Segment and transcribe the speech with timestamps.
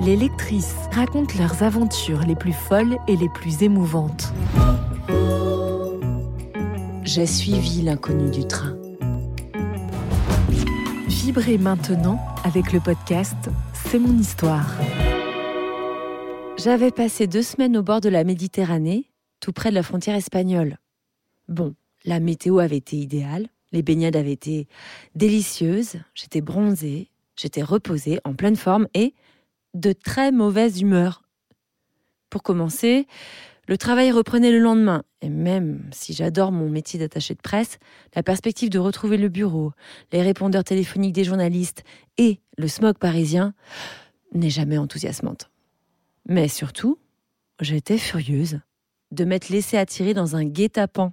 [0.00, 4.32] Les lectrices racontent leurs aventures les plus folles et les plus émouvantes.
[7.02, 8.76] J'ai suivi l'inconnu du train.
[11.08, 14.72] Vibrez maintenant avec le podcast C'est mon histoire.
[16.58, 20.78] J'avais passé deux semaines au bord de la Méditerranée, tout près de la frontière espagnole.
[21.48, 21.74] Bon,
[22.04, 24.68] la météo avait été idéale, les baignades avaient été
[25.16, 29.14] délicieuses, j'étais bronzée, j'étais reposée, en pleine forme et
[29.74, 31.22] de très mauvaise humeur.
[32.30, 33.06] Pour commencer,
[33.68, 37.78] le travail reprenait le lendemain, et même si j'adore mon métier d'attaché de presse,
[38.14, 39.72] la perspective de retrouver le bureau,
[40.10, 41.84] les répondeurs téléphoniques des journalistes
[42.16, 43.54] et le smog parisien
[44.32, 45.50] n'est jamais enthousiasmante.
[46.26, 46.98] Mais surtout,
[47.60, 48.60] j'étais furieuse
[49.10, 51.12] de m'être laissée attirer dans un guet-apens.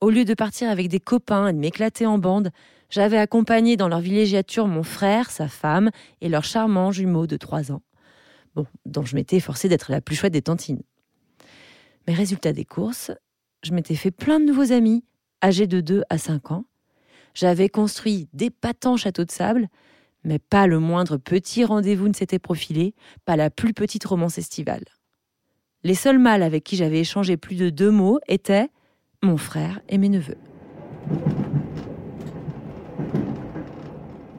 [0.00, 2.50] Au lieu de partir avec des copains et de m'éclater en bande,
[2.90, 5.90] j'avais accompagné dans leur villégiature mon frère, sa femme
[6.20, 7.82] et leur charmant jumeau de trois ans,
[8.86, 10.82] dont je m'étais forcée d'être la plus chouette des tantines.
[12.06, 13.10] Mais résultat des courses,
[13.62, 15.04] je m'étais fait plein de nouveaux amis,
[15.42, 16.64] âgés de 2 à 5 ans.
[17.34, 19.68] J'avais construit d'épatants châteaux de sable,
[20.22, 22.94] mais pas le moindre petit rendez-vous ne s'était profilé,
[23.24, 24.84] pas la plus petite romance estivale.
[25.82, 28.68] Les seuls mâles avec qui j'avais échangé plus de deux mots étaient
[29.24, 30.38] mon frère et mes neveux.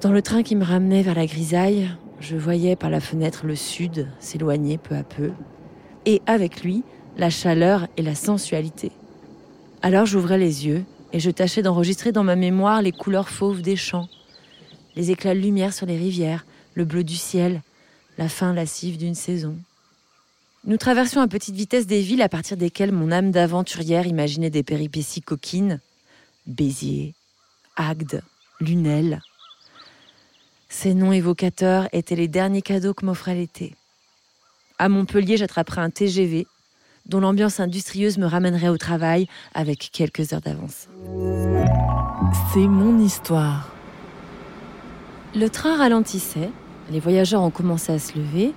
[0.00, 3.56] Dans le train qui me ramenait vers la grisaille, je voyais par la fenêtre le
[3.56, 5.32] sud s'éloigner peu à peu,
[6.04, 6.84] et avec lui,
[7.16, 8.92] la chaleur et la sensualité.
[9.82, 13.76] Alors j'ouvrais les yeux et je tâchais d'enregistrer dans ma mémoire les couleurs fauves des
[13.76, 14.08] champs,
[14.96, 17.62] les éclats de lumière sur les rivières, le bleu du ciel,
[18.18, 19.56] la fin lascive d'une saison.
[20.66, 24.64] Nous traversions à petite vitesse des villes à partir desquelles mon âme d'aventurière imaginait des
[24.64, 25.80] péripéties coquines.
[26.48, 27.14] Béziers,
[27.76, 28.20] Agde,
[28.58, 29.20] Lunel.
[30.68, 33.76] Ces noms évocateurs étaient les derniers cadeaux que m'offrait l'été.
[34.80, 36.48] À Montpellier, j'attraperais un TGV
[37.06, 40.88] dont l'ambiance industrieuse me ramènerait au travail avec quelques heures d'avance.
[42.52, 43.70] C'est mon histoire.
[45.36, 46.50] Le train ralentissait,
[46.90, 48.52] les voyageurs ont commencé à se lever.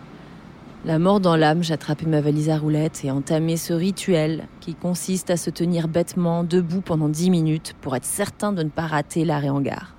[0.86, 5.30] La mort dans l'âme, j'attrapais ma valise à roulettes et entamais ce rituel qui consiste
[5.30, 9.26] à se tenir bêtement debout pendant dix minutes pour être certain de ne pas rater
[9.26, 9.96] l'arrêt en gare.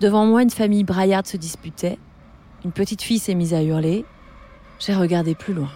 [0.00, 1.98] Devant moi, une famille braillarde se disputait.
[2.64, 4.04] Une petite fille s'est mise à hurler.
[4.80, 5.70] J'ai regardé plus loin,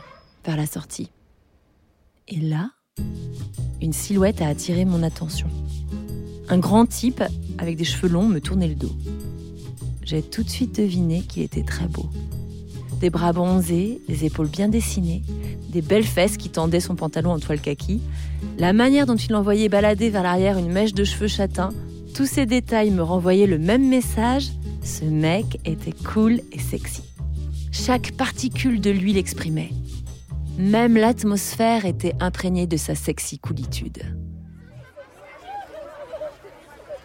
[0.44, 1.12] vers la sortie.
[2.26, 2.70] Et là,
[3.80, 5.48] une silhouette a attiré mon attention.
[6.48, 7.22] Un grand type
[7.58, 8.92] avec des cheveux longs me tournait le dos.
[10.02, 12.10] J'ai tout de suite deviné qu'il était très beau.
[13.02, 15.22] Des bras bronzés, des épaules bien dessinées,
[15.70, 18.00] des belles fesses qui tendaient son pantalon en toile kaki,
[18.58, 21.70] la manière dont il envoyait balader vers l'arrière une mèche de cheveux châtains,
[22.14, 24.50] tous ces détails me renvoyaient le même message
[24.84, 27.02] ce mec était cool et sexy.
[27.72, 29.70] Chaque particule de lui l'exprimait.
[30.56, 34.02] Même l'atmosphère était imprégnée de sa sexy coolitude.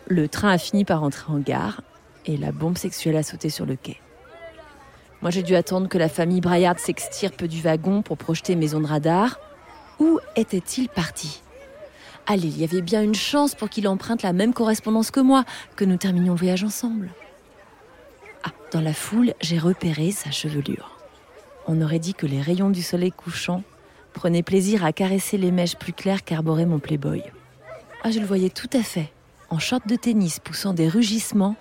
[0.08, 1.82] Le train a fini par entrer en gare
[2.28, 3.98] et la bombe sexuelle a sauté sur le quai.
[5.22, 8.86] Moi, j'ai dû attendre que la famille Braillard s'extirpe du wagon pour projeter mes ondes
[8.86, 9.40] radar.
[10.00, 11.42] Où était-il parti?
[12.28, 15.44] Allez, il y avait bien une chance pour qu'il emprunte la même correspondance que moi,
[15.76, 17.10] que nous terminions le voyage ensemble.
[18.44, 20.98] Ah, dans la foule, j'ai repéré sa chevelure.
[21.68, 23.64] On aurait dit que les rayons du soleil couchant
[24.14, 27.24] prenaient plaisir à caresser les mèches plus claires qu'arborait mon playboy.
[28.04, 29.12] Ah, je le voyais tout à fait,
[29.50, 31.56] en short de tennis, poussant des rugissements,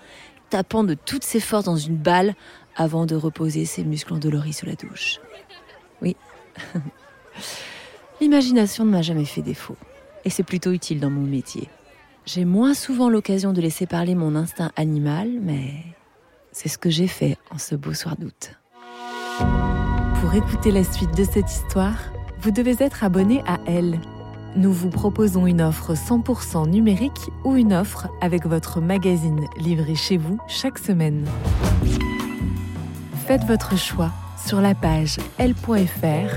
[0.50, 2.34] tapant de toutes ses forces dans une balle
[2.76, 5.20] avant de reposer ses muscles endoloris sous la douche.
[6.02, 6.16] Oui.
[8.20, 9.76] L'imagination ne m'a jamais fait défaut,
[10.24, 11.68] et c'est plutôt utile dans mon métier.
[12.24, 15.84] J'ai moins souvent l'occasion de laisser parler mon instinct animal, mais
[16.52, 18.52] c'est ce que j'ai fait en ce beau soir d'août.
[20.20, 21.98] Pour écouter la suite de cette histoire,
[22.40, 24.00] vous devez être abonné à Elle
[24.56, 30.16] nous vous proposons une offre 100% numérique ou une offre avec votre magazine livré chez
[30.16, 31.24] vous chaque semaine.
[33.26, 34.10] Faites votre choix
[34.46, 36.36] sur la page l.fr